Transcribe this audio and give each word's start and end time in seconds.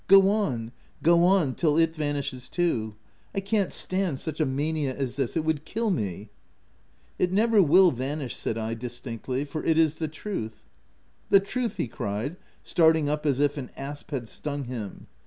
Go 0.07 0.29
on— 0.31 0.71
go 1.03 1.23
on, 1.23 1.53
till 1.53 1.77
it 1.77 1.95
vanishes 1.95 2.49
too. 2.49 2.95
I 3.35 3.39
can't 3.39 3.71
stand 3.71 4.19
such 4.19 4.39
a 4.39 4.47
mania 4.47 4.95
as 4.95 5.15
this; 5.15 5.37
it 5.37 5.45
would 5.45 5.63
kill 5.63 5.91
me 5.91 6.31
!""It 7.19 7.31
never 7.31 7.61
will 7.61 7.91
vanish/' 7.91 8.33
said 8.35 8.57
I 8.57 8.73
distinctly, 8.73 9.45
* 9.45 9.45
for 9.45 9.63
it 9.63 9.77
is 9.77 9.99
the 9.99 10.07
truth."" 10.07 10.63
The 11.29 11.39
truth!" 11.39 11.77
he 11.77 11.87
cried, 11.87 12.37
starting 12.63 13.09
as 13.09 13.39
if 13.39 13.57
an 13.57 13.69
asp 13.77 14.09
had 14.09 14.27
stung 14.27 14.63
him. 14.63 15.05